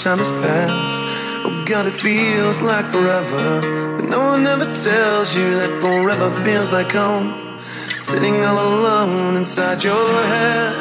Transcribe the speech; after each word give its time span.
time 0.00 0.16
has 0.16 0.30
passed. 0.30 1.44
Oh 1.44 1.64
God, 1.66 1.86
it 1.86 1.94
feels 1.94 2.62
like 2.62 2.86
forever. 2.86 3.60
But 3.96 4.08
no 4.08 4.20
one 4.32 4.46
ever 4.46 4.64
tells 4.64 5.36
you 5.36 5.46
that 5.60 5.70
forever 5.82 6.30
feels 6.42 6.72
like 6.72 6.92
home. 6.92 7.60
Sitting 7.92 8.42
all 8.42 8.58
alone 8.58 9.36
inside 9.36 9.84
your 9.84 10.06
head. 10.32 10.72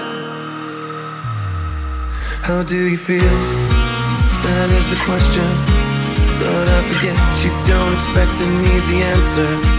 How 2.48 2.64
do 2.64 2.78
you 2.78 2.98
feel? 2.98 3.38
That 4.48 4.70
is 4.72 4.88
the 4.88 5.00
question. 5.04 5.48
But 6.40 6.66
I 6.78 6.80
forget 6.88 7.18
you 7.44 7.52
don't 7.68 7.94
expect 7.96 8.40
an 8.40 8.54
easy 8.74 9.02
answer. 9.04 9.79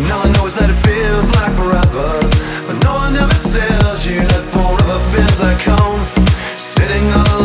All 0.00 0.06
I 0.06 0.24
know 0.24 0.32
knows 0.32 0.54
that 0.54 0.70
it 0.70 0.80
feels 0.80 1.28
like 1.36 1.52
forever 1.52 2.08
But 2.66 2.76
no 2.84 2.94
one 2.94 3.14
ever 3.16 3.38
tells 3.44 4.06
you 4.06 4.20
that 4.32 4.44
forever 4.48 4.98
feels 5.12 5.40
like 5.44 5.60
home. 5.60 6.00
Sitting 6.56 7.04
on 7.12 7.26
alone 7.28 7.39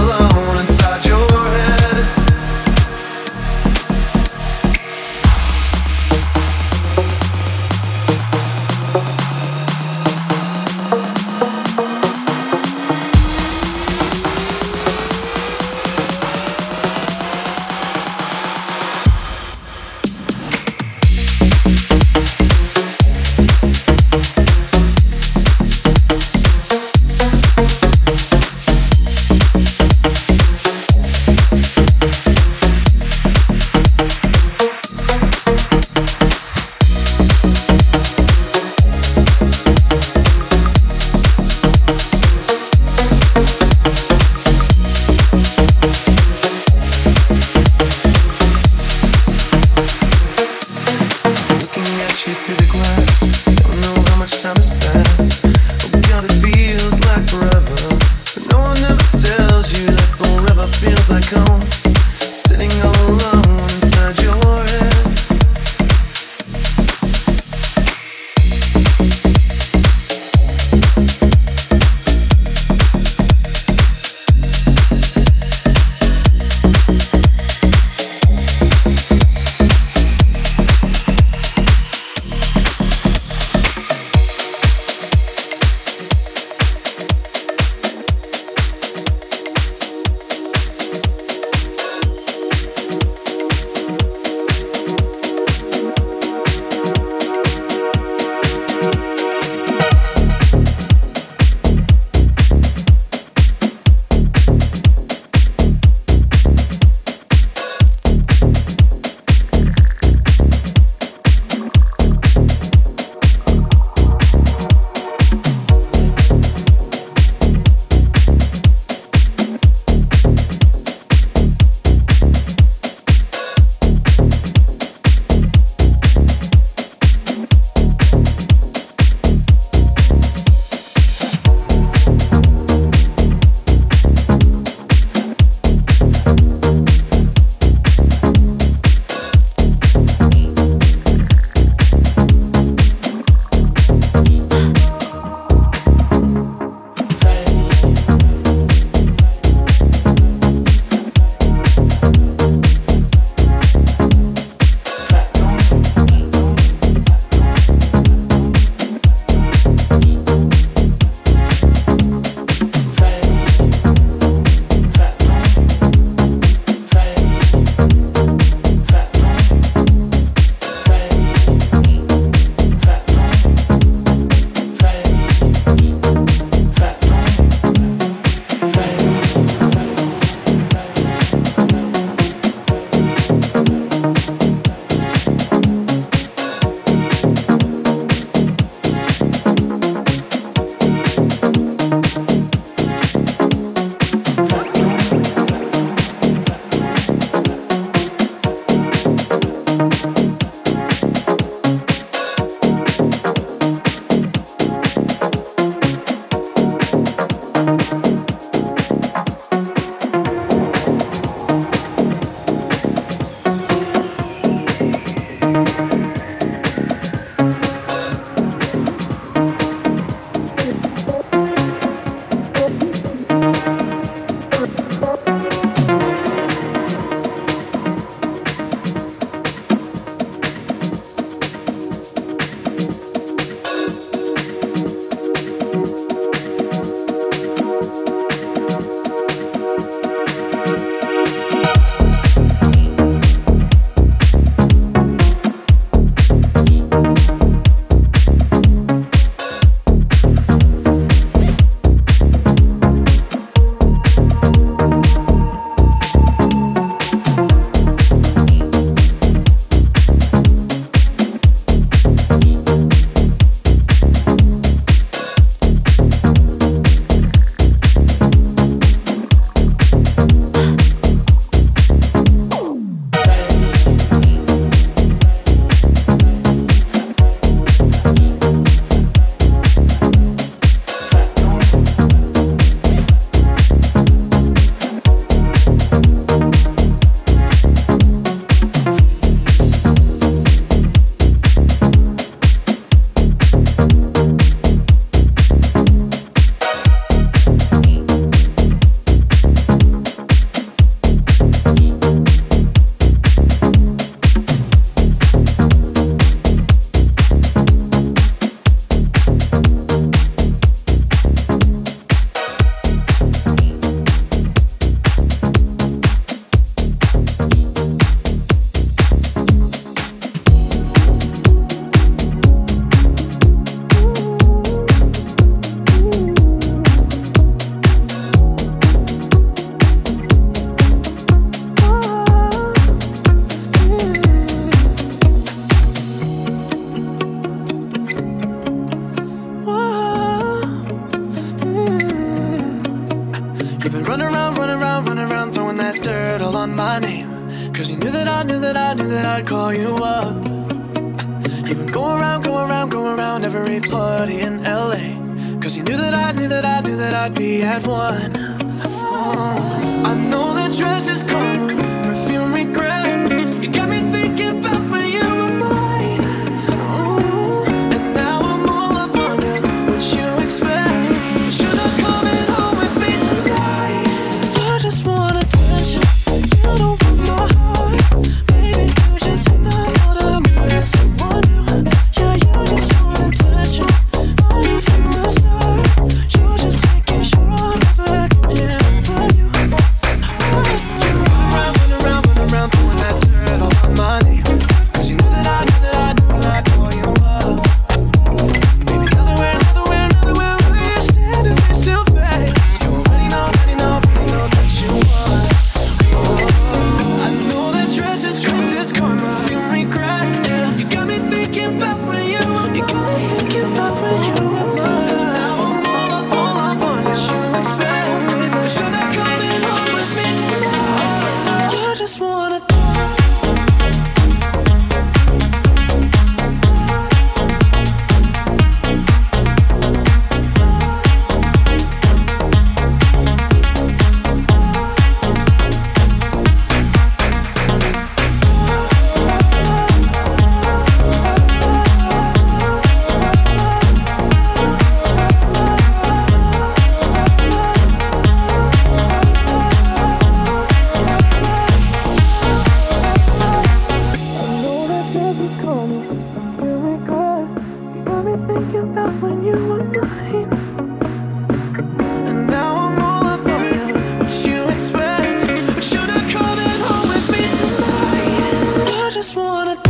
wanna 469.55 469.84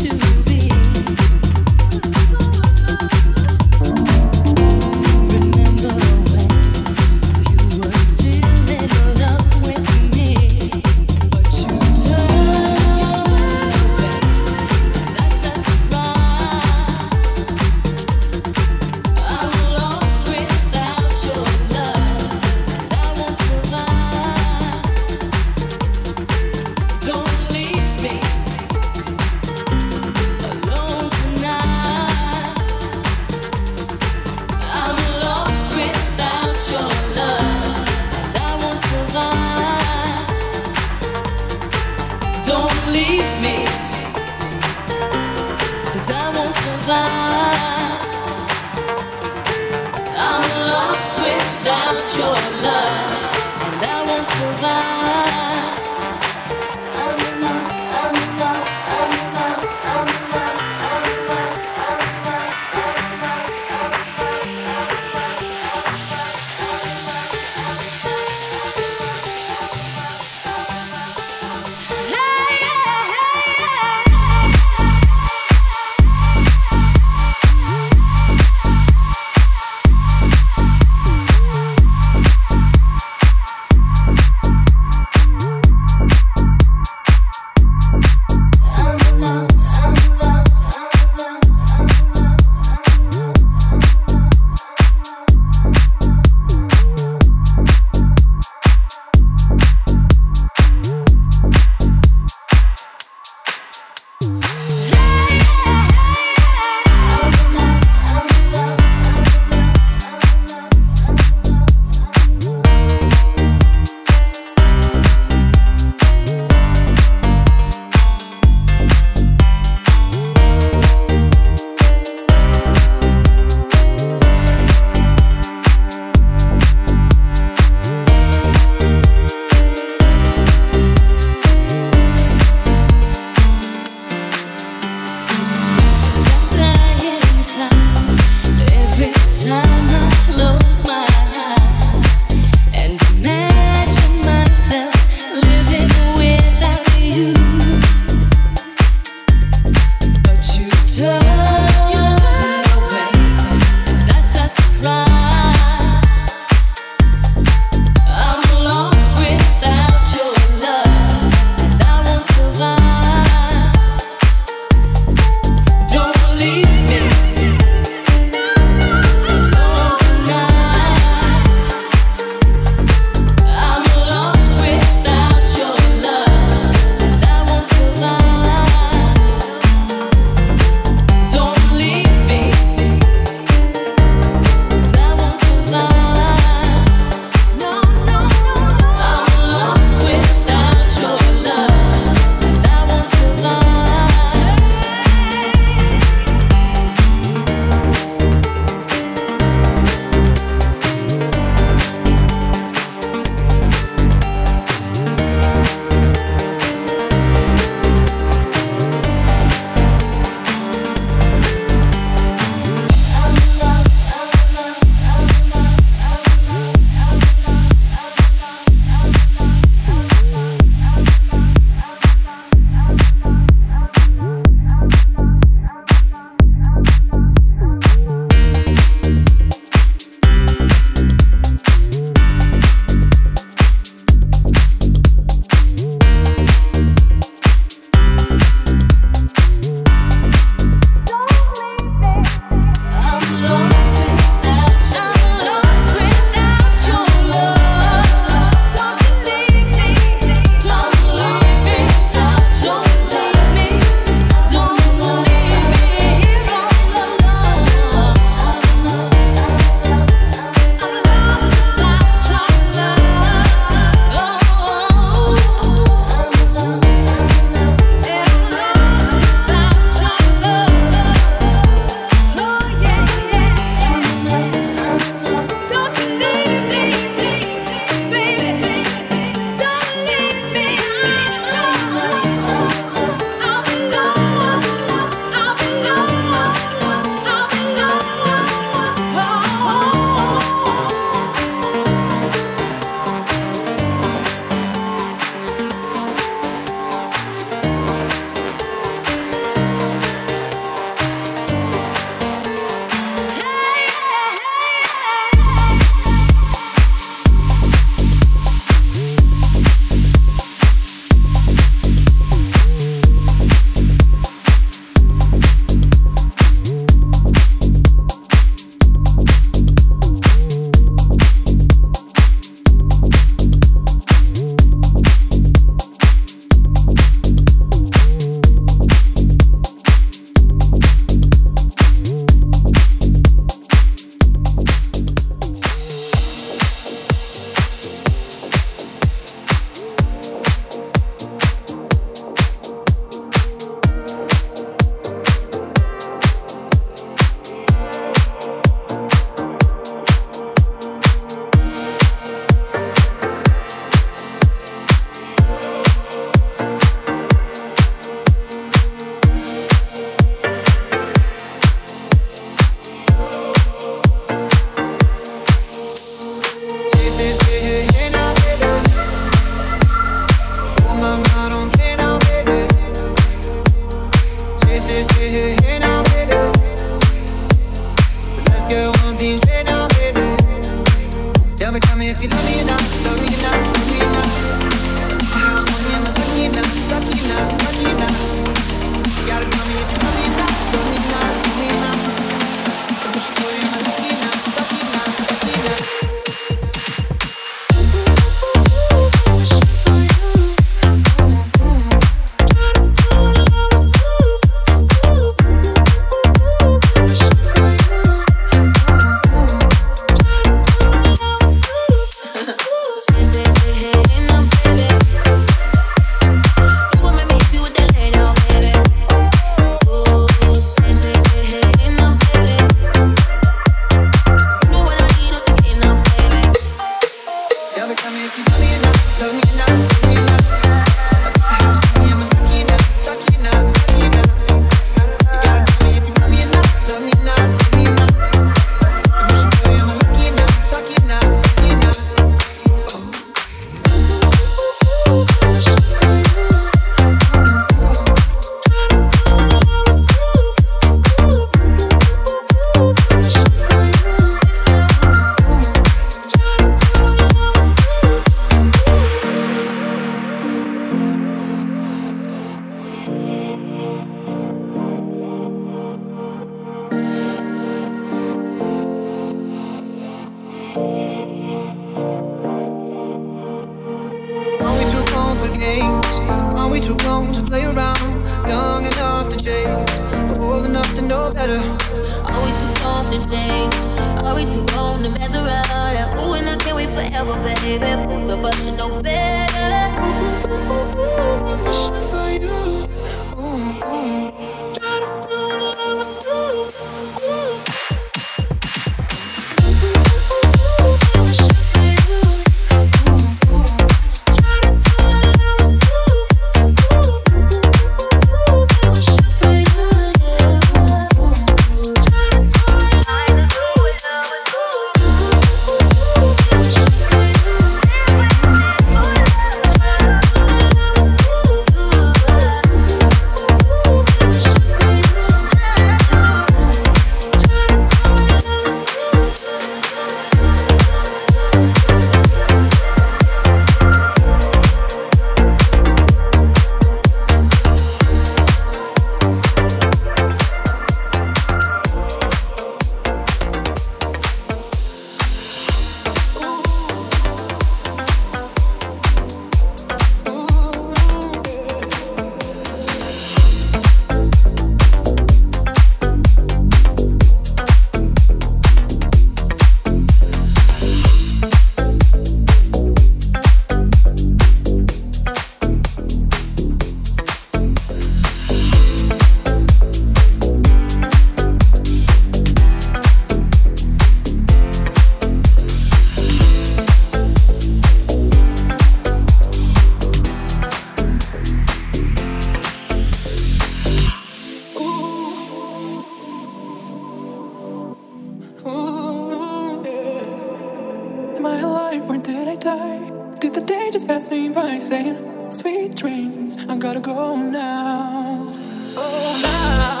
I 598.93 600.00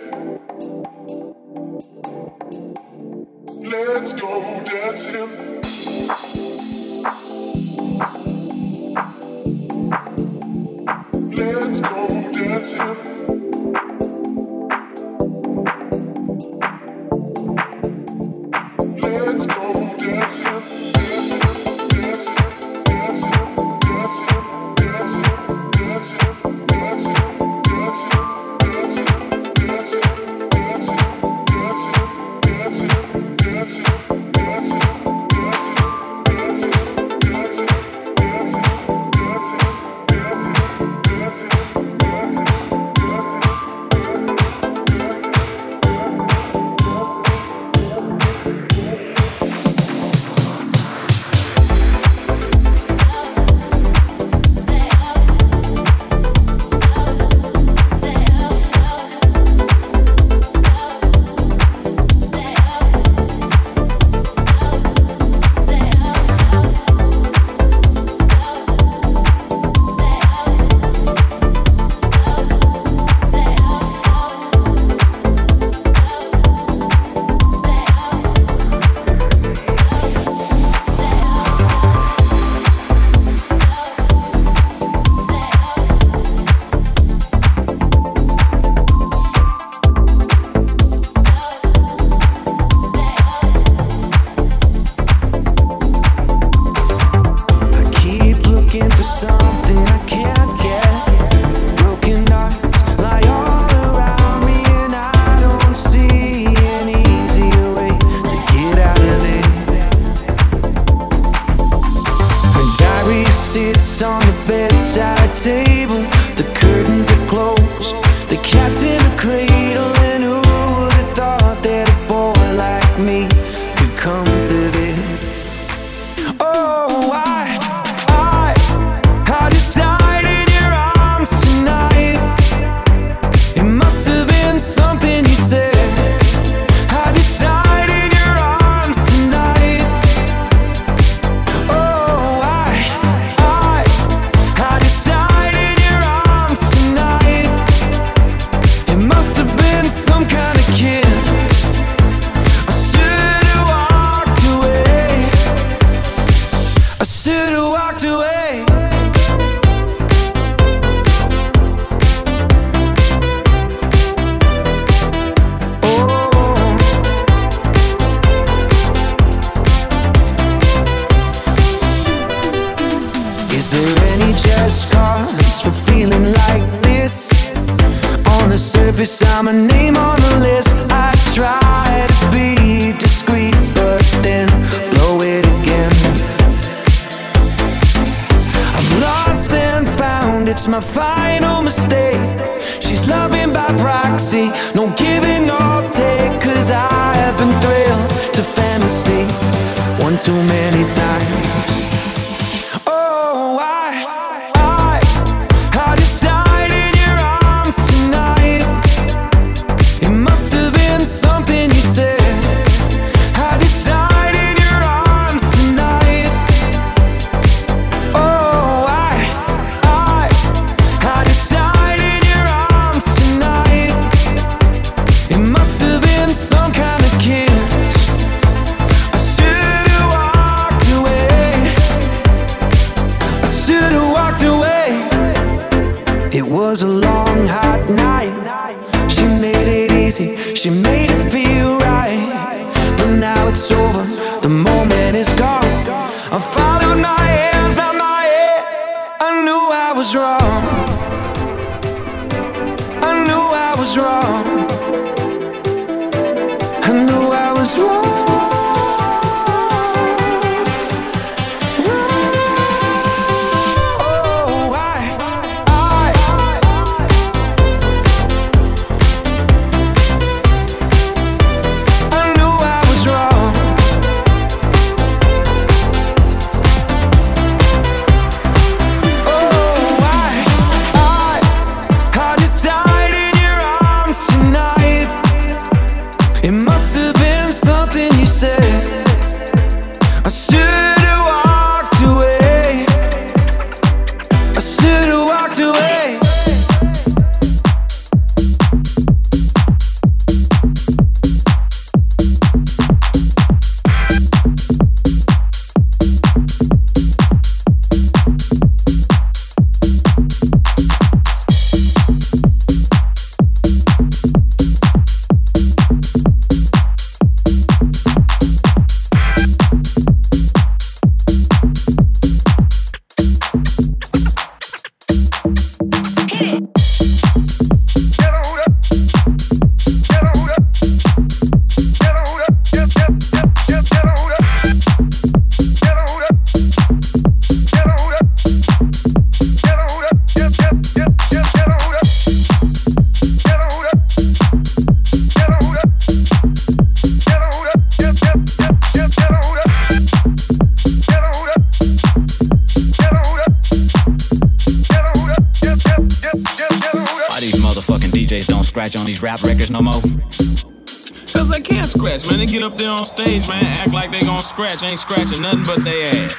scratch 364.53 364.83
ain't 364.83 365.01
scratching 365.01 365.41
nothing 365.41 365.63
but 365.65 365.83
they 365.83 366.03
ass. 366.03 366.37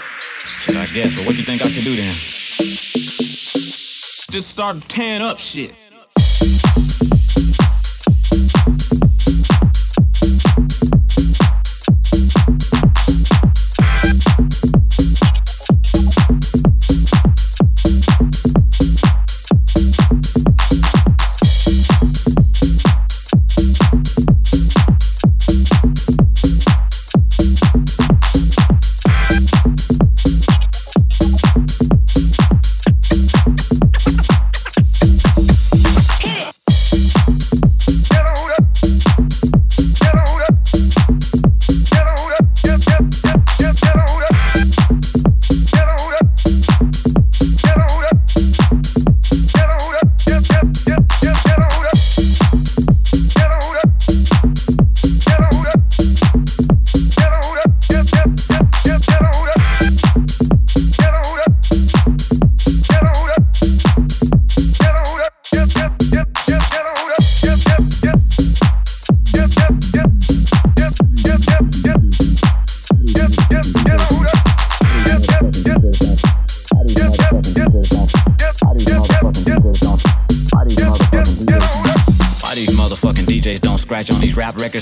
Shit, 0.62 0.78
I 0.78 0.86
guess, 0.86 1.16
but 1.16 1.26
what 1.26 1.36
you 1.36 1.44
think 1.44 1.64
I 1.64 1.68
should 1.68 1.84
do 1.84 1.96
then? 1.96 2.14
Just 4.30 4.50
start 4.50 4.80
tearing 4.88 5.24
up 5.24 5.40
shit. 5.40 5.76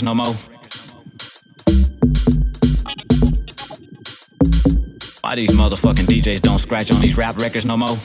No 0.03 0.15
more. 0.15 0.34
Why 5.22 5.36
these 5.36 5.52
motherfucking 5.52 6.06
DJs 6.06 6.41
don't 6.41 6.60
scratch 6.60 6.91
on 6.91 6.99
these 7.02 7.15
rap 7.15 7.38
records 7.38 7.65
no 7.65 7.78
more? 7.78 7.95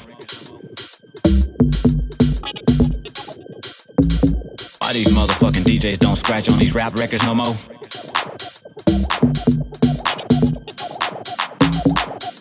Why 4.80 4.92
these 4.92 5.08
motherfucking 5.08 5.64
DJs 5.64 5.98
don't 5.98 6.16
scratch 6.16 6.48
on 6.48 6.58
these 6.58 6.74
rap 6.74 6.94
records 6.94 7.24
no 7.24 7.34
more? 7.34 7.54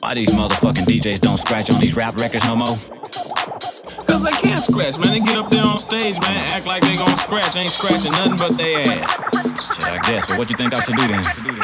Why 0.02 0.14
these 0.14 0.32
motherfucking 0.32 0.86
DJs 0.86 1.22
don't 1.22 1.38
scratch 1.38 1.72
on 1.72 1.80
these 1.80 1.95
rap 1.95 2.15
records 2.18 2.45
no 2.45 2.56
more? 2.56 2.77
Cause 4.07 4.23
they 4.23 4.32
can't 4.32 4.60
scratch, 4.60 4.99
man. 4.99 5.10
They 5.10 5.19
get 5.19 5.38
up 5.38 5.49
there 5.49 5.65
on 5.65 5.77
stage, 5.77 6.19
man, 6.22 6.48
act 6.49 6.68
like 6.68 6.84
they 6.84 6.94
gonna 6.94 7.18
scratch, 7.18 7.56
ain't 7.56 7.72
scratching 7.72 8.11
nothing 8.11 8.38
but 8.38 8.57
they 8.57 8.76
ass. 8.76 9.24
I. 10.07 10.26
But 10.27 10.38
what 10.38 10.49
you 10.49 10.56
think 10.56 10.73
I 10.73 10.80
should 10.82 10.95
do 10.95 11.07
then? 11.07 11.55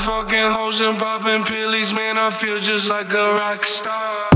fucking 0.00 0.50
hoes 0.50 0.80
and 0.80 0.98
popping 0.98 1.44
pills, 1.44 1.92
man. 1.92 2.16
I 2.16 2.30
feel 2.30 2.58
just 2.58 2.88
like 2.88 3.12
a 3.12 3.34
rock 3.34 3.64
star. 3.64 4.30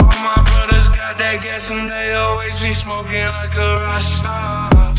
All 0.00 0.18
my 0.28 0.42
brothers 0.50 0.88
got 0.88 1.18
that 1.18 1.40
gas 1.42 1.70
and 1.70 1.88
they 1.88 2.12
always 2.14 2.58
be 2.58 2.72
smoking 2.72 3.26
like 3.26 3.54
a 3.54 3.74
rock 3.84 4.02
star. 4.02 4.89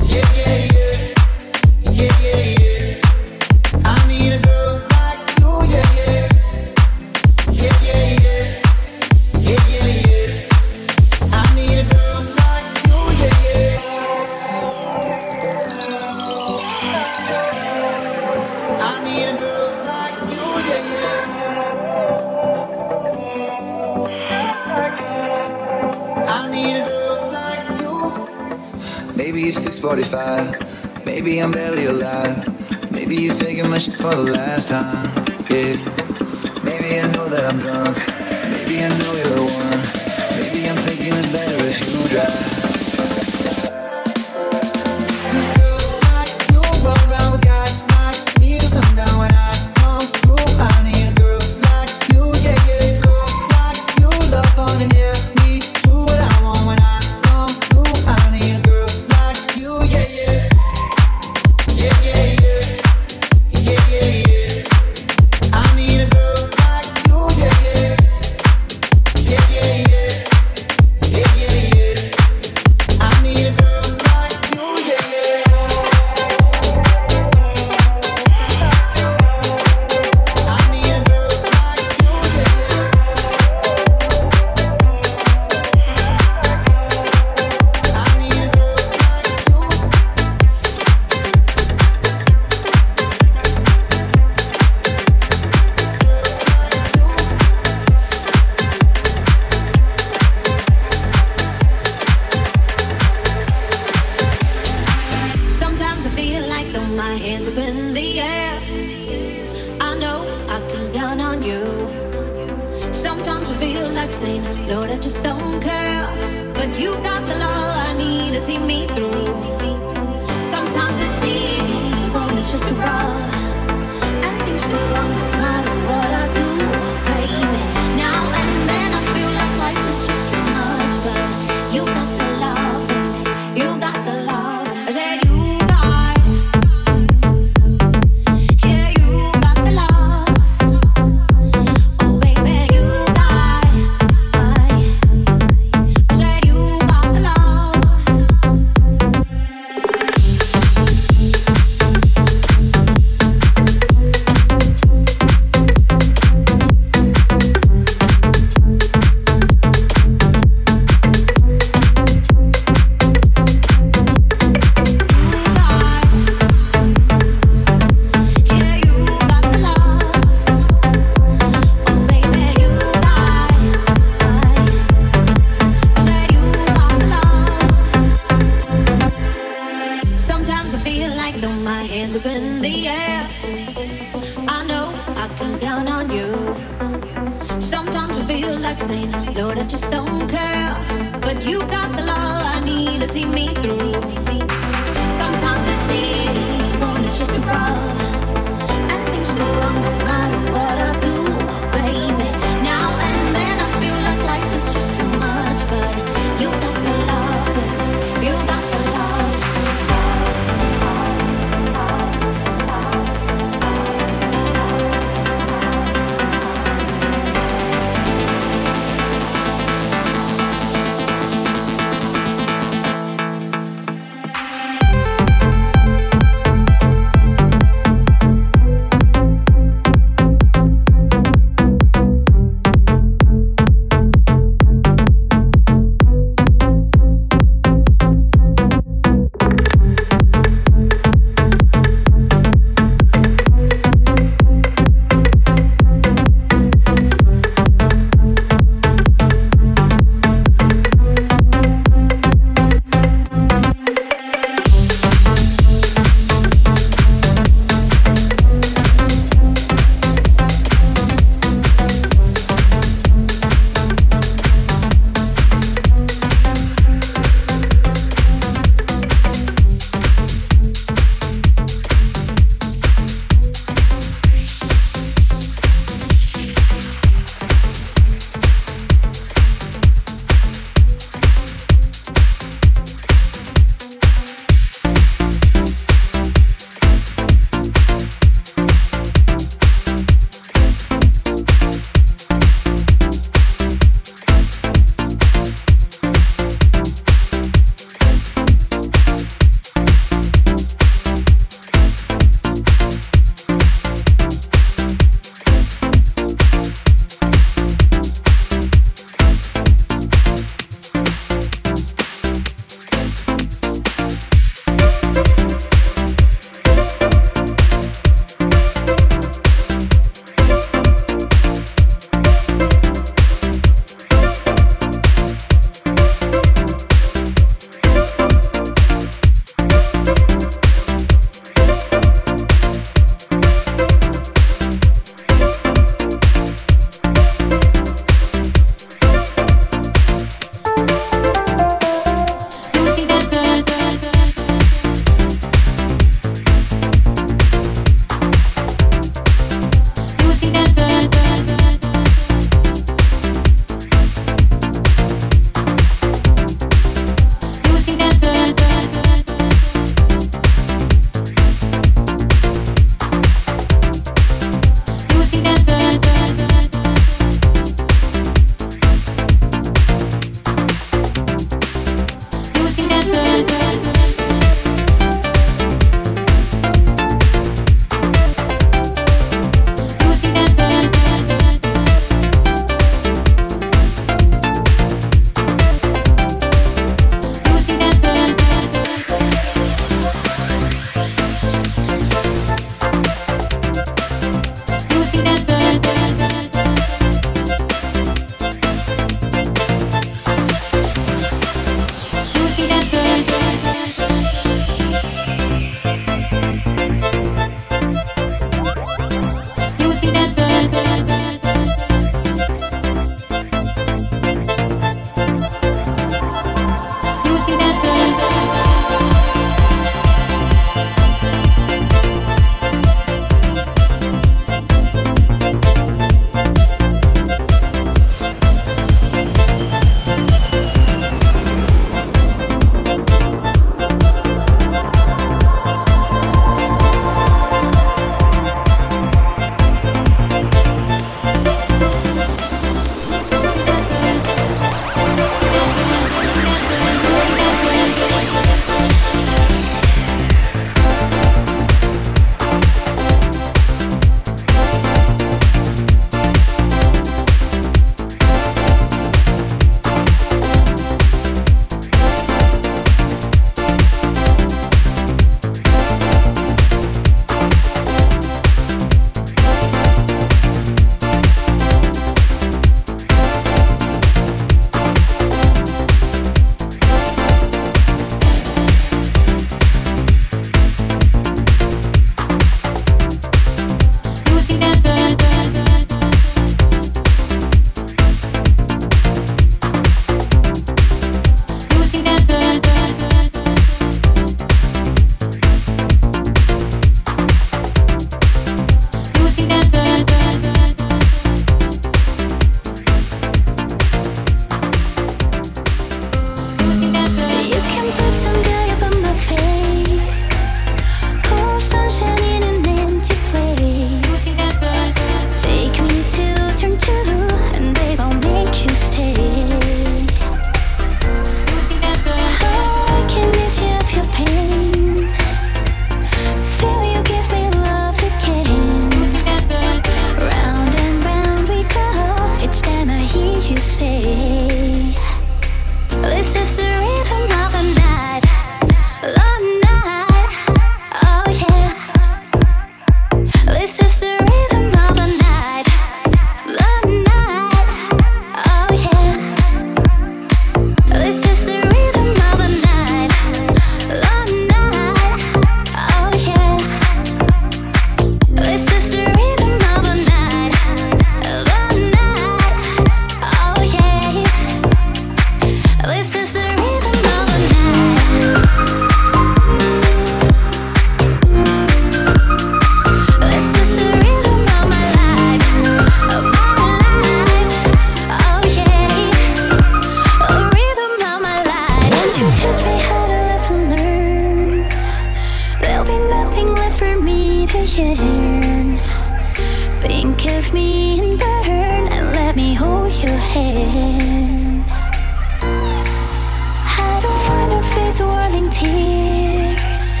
these 597.88 598.00
whirling 598.00 598.50
tears. 598.50 600.00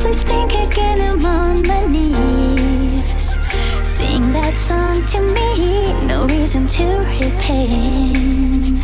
Please 0.00 0.22
think 0.22 0.52
again, 0.52 1.00
I'm 1.00 1.24
on 1.24 1.66
my 1.66 1.86
knees. 1.86 3.38
Sing 3.82 4.32
that 4.32 4.54
song 4.54 5.02
to 5.12 5.20
me, 5.22 5.94
no 6.06 6.26
reason 6.26 6.66
to 6.66 6.84
repent. 7.20 8.82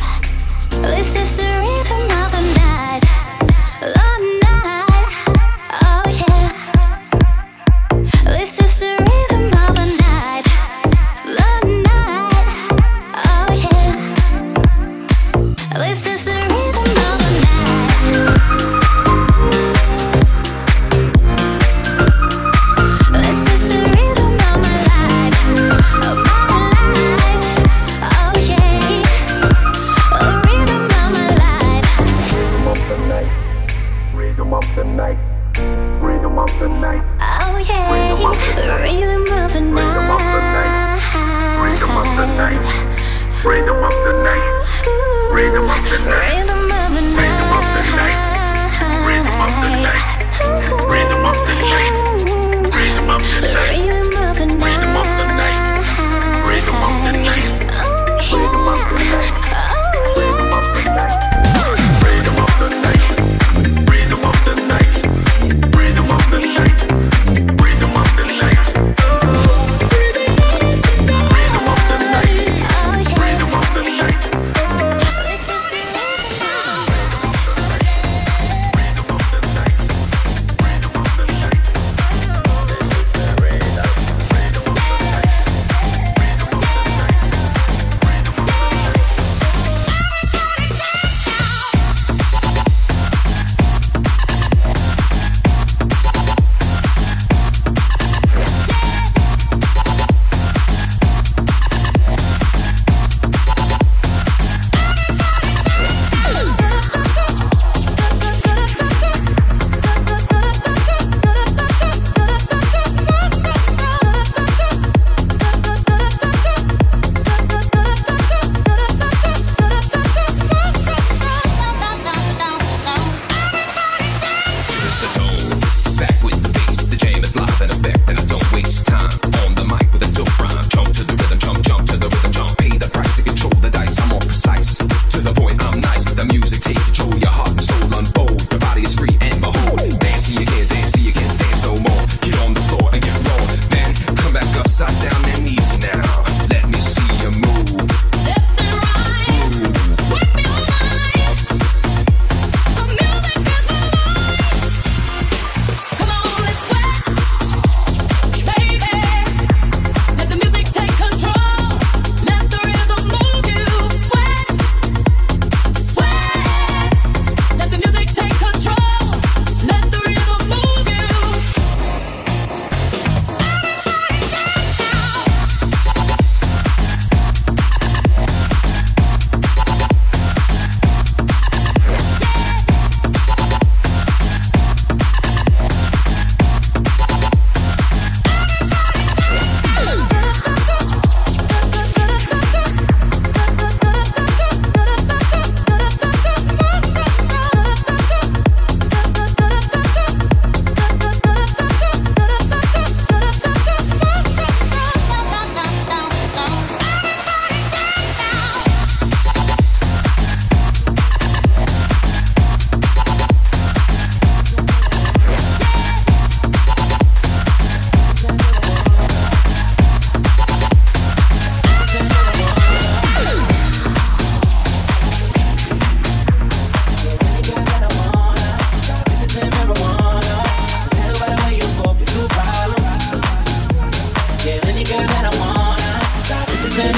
This 0.81 1.15
is 1.17 1.37
the 1.37 1.51
rhythm 1.63 2.05
of 2.23 2.41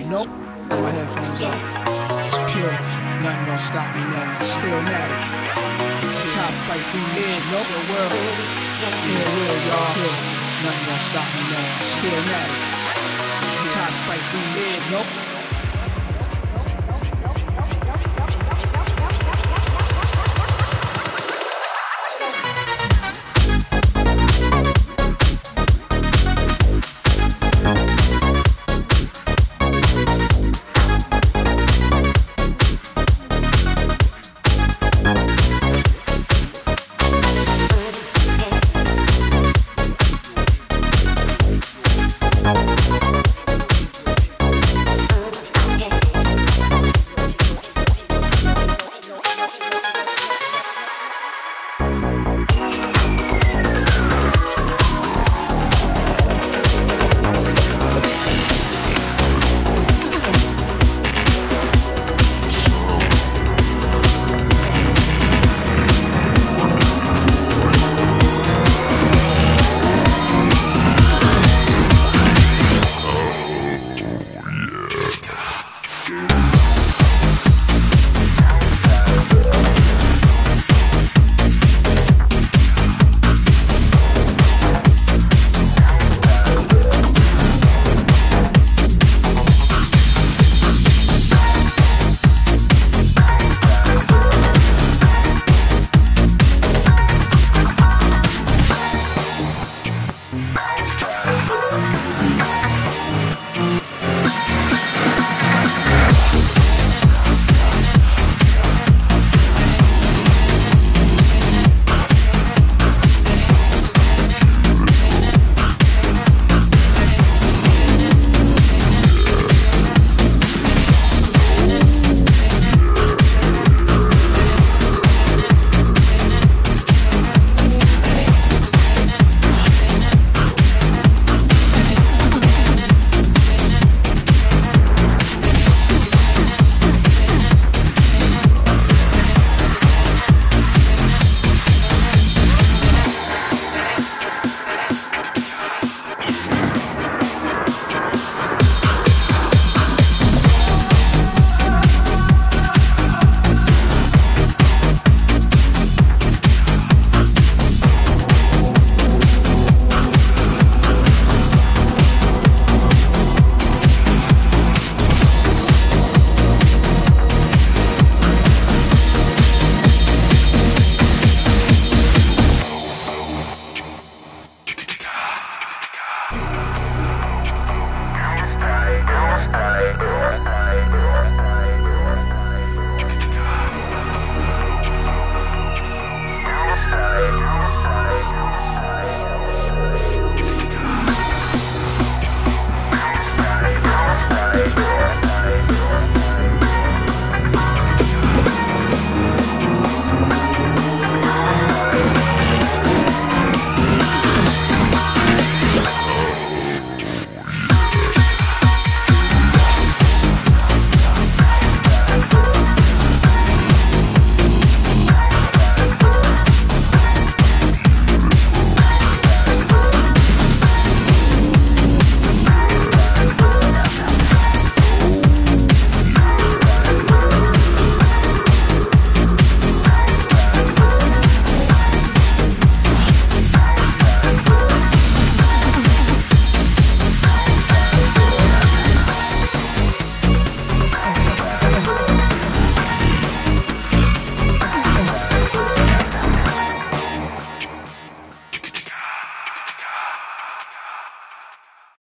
you 0.00 0.08
know, 0.08 0.24
put 0.24 0.80
my 0.80 0.90
headphones 0.90 1.40
up. 1.44 1.60
It's 2.24 2.38
pure, 2.48 2.72
nothing 3.20 3.44
gonna 3.44 3.58
stop 3.60 3.88
me 3.92 4.00
now. 4.00 4.40
Still 4.40 4.80
matic. 4.88 5.24
Top 6.32 6.52
fight 6.64 6.84
for 6.88 7.04
me, 7.12 7.20
you 7.20 7.44
know 7.52 7.60
the 7.60 7.80
world. 7.92 8.12
Yeah, 8.80 9.36
real 9.36 9.58
y'all. 9.68 9.92
Nothing 10.64 10.84
gonna 10.88 11.10
stop 11.10 11.28
me 11.36 11.42
now. 11.52 11.68
Still 11.84 12.20
matic. 12.32 12.60
Top 13.76 13.92
fight 14.08 14.24
for 14.30 14.44
me, 14.56 14.64
you 14.72 14.90
know. 14.90 15.29